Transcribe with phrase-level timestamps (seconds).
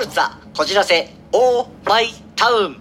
[0.00, 2.76] ルツァこじらせオーマイタウン。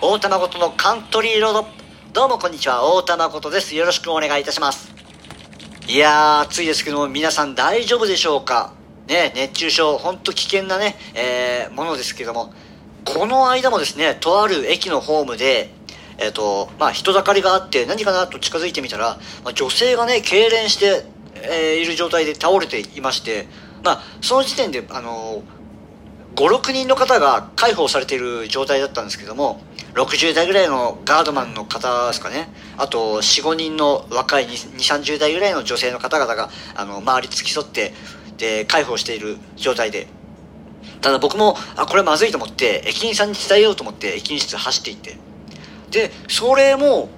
[0.00, 1.66] 大田誠のカントリーロード。
[2.14, 3.76] どうもこんにちは大田誠です。
[3.76, 4.90] よろしくお願いいたします。
[5.86, 8.72] いやー暑いですけども皆さん大丈夫でしょうか？
[9.08, 12.54] ね熱中症ほんと危険なね、えー、ものですけども。
[13.04, 15.70] この間もですねとある駅のホームで
[16.16, 21.04] えっ、ー、と、まあ、人だかりがあって何かなと近づいてみたら、まあ、女性がね、痙攣して、
[21.42, 23.48] えー、いる状態で倒れていまして、
[23.82, 25.42] まあ、その時点で、あのー、
[26.34, 29.60] 5、6人の方が介抱されている状態だったんですけども、
[29.94, 32.48] 60代ぐらいのガードマンの方ですかね。
[32.76, 37.94] あと、4、5人の若い2、30代ぐらいの女性の方々が、あの、周り付き添って、
[38.36, 40.08] で、介抱している状態で。
[41.00, 45.16] ただ僕も、あ、これまずいと思って、駅員さんに伝えようと思って、駅員室走っていって。
[45.90, 47.08] で、それも、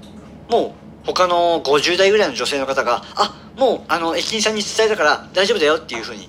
[0.51, 6.29] もう、他の50代ぐらいの女性の方が、あ、もう、あの、駅員さんに伝えたから大丈夫だよっていうふうに、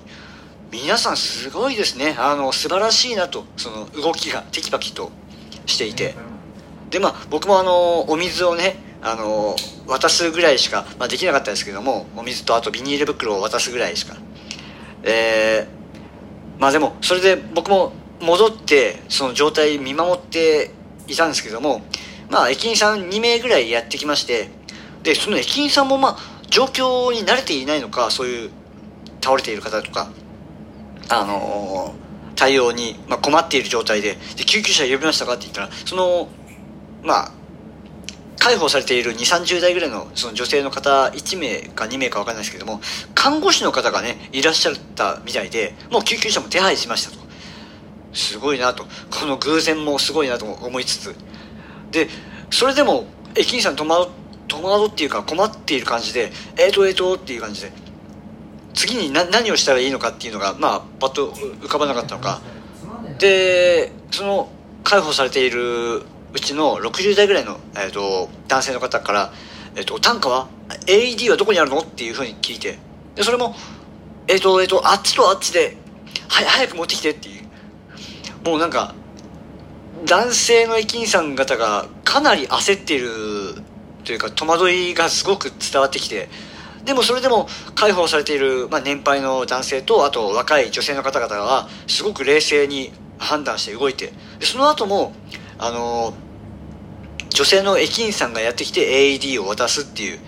[0.70, 2.14] 皆さんすごいですね。
[2.18, 5.10] あの、素晴らしいなと、その動きがテキパキと
[5.64, 6.14] していて。
[6.90, 14.16] で、まあ、僕もあの、お水をね、あの、渡すぐらいしか、まあ、できなかったですけども、お水とあとビニール袋を渡すぐらいしか。
[15.04, 20.72] えー、まあでも、それで僕も戻って、その状態見守って
[21.06, 21.80] いたんですけども、
[22.30, 24.50] まあ、駅員さん2名ぐらいやってきまして、
[25.02, 26.18] で、その駅員さんもまあ、
[26.50, 28.50] 状況に慣れていないのか、そういう
[29.22, 30.10] 倒れている方とか、
[31.08, 31.94] あの、
[32.36, 36.28] 対応に、まあ、困っている状態で、で、救急車呼びましたかって言ったら、その、
[37.02, 37.32] まあ、
[38.38, 42.80] 介抱されている2、30代ぐらいのその女性の方1名か2名か分かんないですけども、
[43.14, 47.18] 看護師の方がね、いらっしゃったみたいで、もう救急車も手配しましたと。
[48.12, 48.84] すごいなと。
[49.10, 51.16] この偶然もすごいなと思いつつ、
[51.90, 52.08] で
[52.50, 53.06] それでも
[53.36, 54.10] 駅員さん戸惑
[54.48, 57.72] 戸惑っていうか困っている感じでえーとえーとっていう感じで
[58.78, 62.40] 次に何何をしたらいいのかっていうのがまあパッと浮かばなかったのか。
[63.18, 64.48] でその
[64.84, 66.04] 介抱されているう
[66.40, 69.32] ちの60代ぐらいの、えーと、男性の方から
[69.74, 70.46] 「えーと、単価は
[70.86, 72.78] ？AED はどこにあるの?」っていうふうに聞いて。
[73.16, 73.56] でそれも
[74.28, 75.76] 「えっ、ー、とえっ、ー、とあっちとあっちで
[76.28, 77.48] は早く持ってきて」っていう。
[78.46, 78.94] もうなんか
[80.06, 83.10] 男性の駅員さん方がかなり焦っている
[84.04, 86.28] というか戸惑いがすごく伝わってきて。
[86.88, 94.10] でもそれでも介抱されている、まあ、年配の男性とあと若い女性の方々はすごく冷静に判断して動いて
[94.40, 95.12] その後も
[95.58, 96.14] あの
[97.28, 100.18] 女性の駅員さんがやってきて AED を渡すっていう。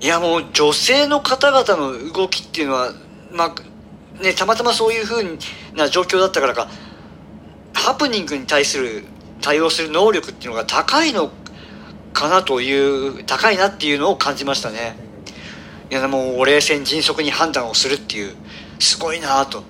[0.00, 2.92] いやもう女性の方々の動きっていうのは
[3.32, 5.24] まあねたまたまそういう風
[5.74, 6.68] な状況だったからか
[7.72, 9.04] ハプニングに対する
[9.40, 11.30] 対応する能力っていうのが高いの
[12.12, 15.07] かなという高いなっていうのを感じましたね。
[15.90, 18.34] いやもう冷静に迅速に判断をするっていう
[18.78, 19.62] すごいなぁと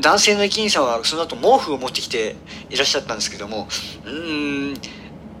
[0.00, 2.36] 男性の駅員さんはその後毛布を持ってきて
[2.70, 3.68] いらっしゃったんですけども
[4.06, 4.74] うん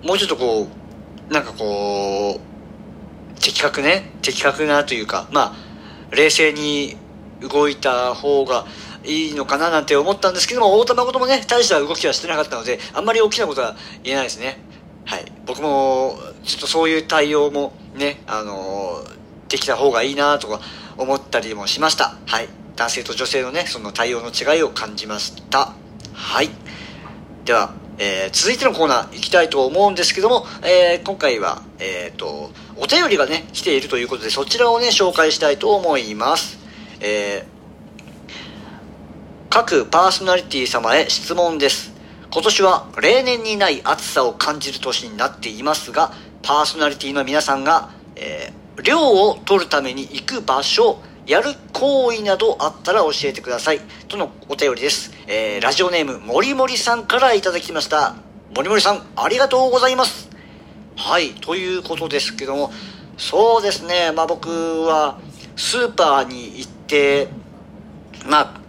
[0.04, 0.68] もうちょっとこ
[1.30, 6.96] うなんかこう的確ね的確なというかまあ冷静に
[7.40, 8.66] 動いた方が
[9.04, 14.58] いいのかななんて思ったんですけども、大田誠もね、大した動きはしてなかったので、あんまり大きなことは言えないですね。
[15.04, 15.24] はい。
[15.46, 19.21] 僕も、ちょっとそういう対応もね、あのー、
[19.52, 20.60] できた方がいいなとか
[20.96, 22.16] 思ったりもしました。
[22.26, 22.48] はい。
[22.74, 25.74] 男性と女性のね、その対応の違いを感じました。
[26.14, 26.48] はい。
[27.44, 36.58] では、えー、続いてのコーナー行きたいと思うんですけども、えー、今回は、えっ、ー、と、お便りがね、来ているということで、そちらをね、紹介したいと思います。
[37.00, 37.46] え、
[39.50, 41.92] 各パーソナリティ様へ質問です。
[42.32, 53.80] 今年は例年にない暑さを感じる年になっていますが、パーソナリティの皆さんが、えー、量を取るために行く場所、やる行為などあったら教えてください。
[54.08, 55.12] とのお便りです。
[55.26, 58.16] えー、ラジオネーム、もりもりさんからいただきました。
[58.54, 60.28] もりもりさん、ありがとうございます。
[60.96, 62.72] はい、ということですけども、
[63.18, 64.50] そうですね、まあ僕
[64.82, 65.18] は、
[65.56, 67.28] スーパーに行って、
[68.26, 68.62] まあ、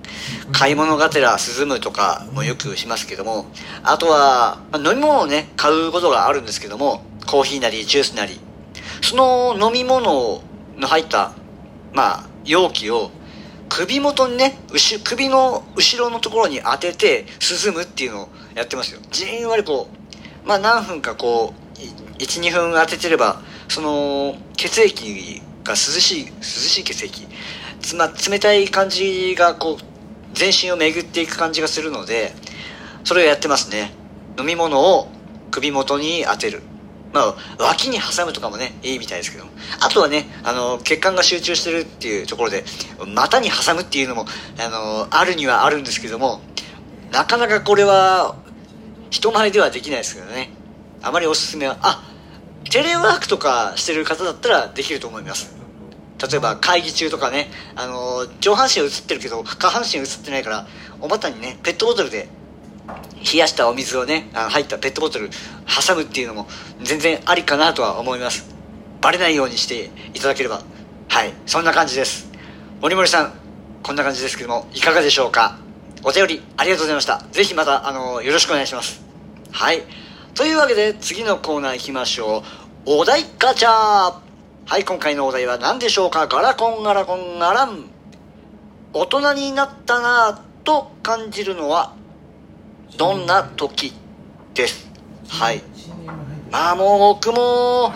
[0.52, 3.48] 買い物がてら涼むとかもよくしますけども、
[3.84, 8.40] あとは、ま飲み物をね、買うことがあるんですけども、コーヒーなりジュースなり、
[9.14, 10.42] その飲み物
[10.76, 11.34] の入った、
[11.94, 13.12] まあ、容器を
[13.70, 14.58] 首元にね、
[15.04, 19.00] 首の後ろのところに当てて涼むっていうのをやってますよ。
[19.12, 19.88] じんわりこ
[20.44, 21.80] う、まあ何分かこう、
[22.18, 27.28] 1、2分当ててれば、その血液が涼しい、涼しい血液、
[27.82, 32.34] つま、冷たい感じがこう、全身を巡っていく感じがするので、
[33.04, 33.92] それをやってますね。
[34.40, 35.08] 飲み物を
[35.52, 36.64] 首元に当てる。
[37.14, 42.64] まあ、脇に挟むとかもね、いいみたいですけどもあとはね、あの、血管が集中してるっていうところで、
[43.06, 44.26] 股に挟むっていうのも、
[44.60, 46.42] あの、あるにはあるんですけども、
[47.12, 48.36] なかなかこれは、
[49.12, 50.50] 人前ではできないですけどね。
[51.04, 52.04] あまりおすすめは、あ、
[52.72, 55.56] テレワークとかしてる方だったらできると思います。
[56.32, 60.68] 例えば会議中とかね、あの上半身映ってるけど、下半身映ってないから、
[61.02, 62.30] お股にね、ペットボトルで
[62.88, 65.30] 冷やしたお水をね、あの入ったペットボトル
[65.66, 66.48] 挟むっていうのも
[66.82, 68.54] 全然ありかなとは思います。
[69.02, 70.62] バレないようにしていただければ。
[71.10, 72.30] はい、そんな感じです。
[72.82, 73.34] 森森さん、
[73.84, 75.58] こんな感じですけども、いかがでしょうか？
[76.04, 77.26] お便りありがとうございました。
[77.32, 79.02] ぜひまた、あの、よろしくお願いします。
[79.52, 79.84] はい。
[80.36, 82.44] というわけで、次のコーナー行きましょ
[82.86, 83.00] う。
[83.00, 84.22] お題ガチャは
[84.78, 86.28] い、今回のお題は何でしょうか？
[86.28, 87.86] ガラコンガラコンガラン。
[88.94, 91.94] 大人になったなぁと感じるのは、
[92.98, 93.94] どんな時
[94.54, 94.90] です？
[95.30, 95.62] はい。
[96.52, 97.92] まあもう僕も、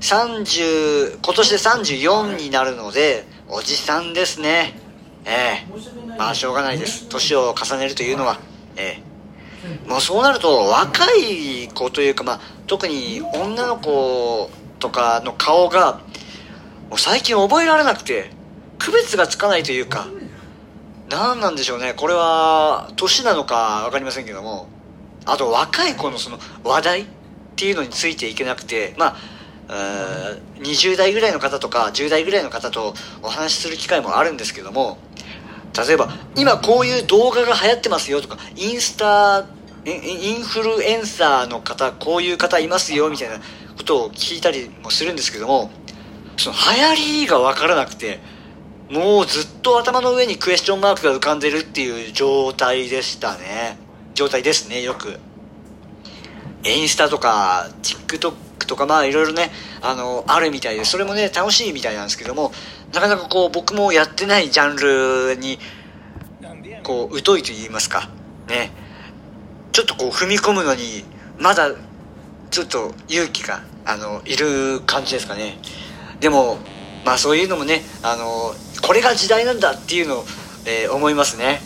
[0.00, 4.78] 30、今年で34になるので、おじさんですね。
[5.24, 7.08] ええまあしょうがないです。
[7.08, 8.38] 年を重ねるというのは、
[8.76, 14.48] ええもうそうなると、若い子というか、まあ、特に女の子
[14.78, 16.00] とかの顔が、
[16.88, 18.30] もう最近覚えられなくて、
[18.78, 20.06] 区別がつかないというか、
[21.08, 21.94] 何なんでしょうね。
[21.94, 24.68] これは、年なのか分かりませんけども、
[25.24, 27.06] あと若い子のその話題っ
[27.56, 29.16] ていうのについていけなくて、ま
[29.68, 34.98] あ、20代ぐらいの方とか10代ぐらいの方とお話しする機会もあるんですけども、
[35.86, 39.46] 例えば、今こういう動画が流行ってますよとか、インスタ、
[39.84, 43.38] インフルエンサーの方、こういう方いますよみたいな
[43.76, 45.70] ことを聞いたりもするんですけども、
[46.36, 48.20] その流行りがわからなくて、
[48.90, 53.78] もうずっと頭の上にクエスチョンマークが浮かんでるっていう状態でしたね。
[54.14, 55.18] 状態ですね、よく。
[56.64, 58.34] インスタとか、TikTok
[58.66, 59.50] とか、まあいろいろね、
[59.82, 62.52] あの、あるみたいで、それもね、楽しいみたいなんですけども、
[62.92, 65.58] なかなかこう、僕もやってないジャンルに、
[66.82, 68.08] こう、疎いと言いますか、
[68.48, 68.70] ね。
[69.72, 71.04] ちょっとこう、踏み込むのに、
[71.38, 71.72] まだ、
[72.50, 75.58] ちょっと勇気が、あの、いる感じですかね。
[76.20, 76.58] でも、
[77.04, 80.24] まあそういうのもね、あの、これが時代なんだっていうのを、
[80.66, 81.60] えー、思いますね。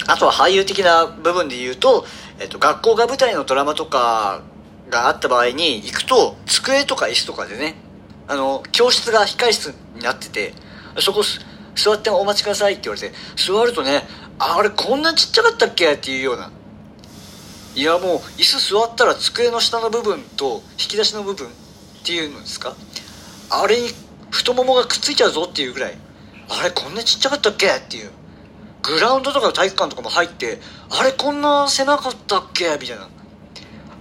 [0.00, 0.10] うん。
[0.10, 2.04] あとは俳優的な部分で言うと、
[2.40, 4.42] えっと、学校が舞台のドラマとか
[4.90, 7.74] があった場合に行くと、机とか椅子とかでね、
[8.26, 10.54] あの、教室が控室になってて、
[11.00, 11.22] そこ
[11.74, 14.02] 座ってお待ちくださいって言われて、座るとね、
[14.38, 16.50] あれこんなちっちゃかったっけっていうような。
[17.74, 21.50] いやもう、椅子座ったら机の下の部分と引き出しの部分っ
[22.04, 22.76] ていうのですか
[23.50, 23.88] あれに
[24.30, 25.94] 太ももがくっついちゃうぞっていうぐらい、
[26.48, 28.10] あれこんなちっちゃかったっけっていう。
[28.82, 30.60] グラウンドとか体育館とかも入って、
[30.90, 32.78] あれこんな狭かったっけ？
[32.80, 33.08] みたいな。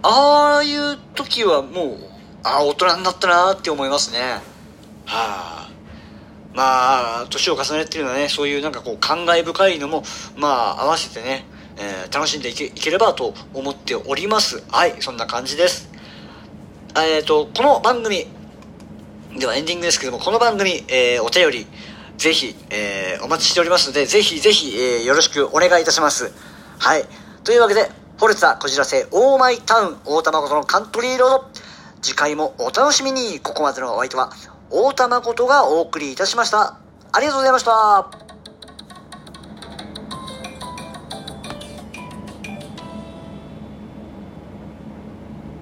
[0.04, 1.98] ああいう時はもう、
[2.44, 4.20] ああ、大人になったなって思いますね。
[4.20, 4.42] は
[5.06, 5.70] あ。
[6.54, 10.04] まあ、年を重ねてるのはね、そういうなんかこう、感慨深いのも、
[10.36, 11.46] まあ、合わせてね、
[11.78, 14.64] えー、楽しんでいけいければと思っております。
[14.70, 15.90] はい、そんな感じです。
[16.96, 18.28] えっ、ー、と、この番組、
[19.36, 21.68] ではエンディングですけども、この番組、えー、お便り、
[22.18, 26.32] ぜひ、えー、お待ちしておりますので、ぜひぜひ、えー、よろしくお願いいたします。
[26.80, 27.06] はい。
[27.44, 31.46] というわけで、フォルツァこじらせオーマイタウン、大田誠のカントリーロード。
[32.02, 33.40] 次回もお楽しみに。
[33.40, 34.32] ここまでのお相手は、
[34.72, 36.78] 大田誠がお送りいたしました。
[37.12, 38.27] ありがとうございました。